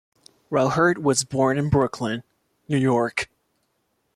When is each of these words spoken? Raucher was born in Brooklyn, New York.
Raucher 0.49 0.95
was 0.99 1.23
born 1.23 1.59
in 1.59 1.69
Brooklyn, 1.69 2.23
New 2.67 2.79
York. 2.79 3.29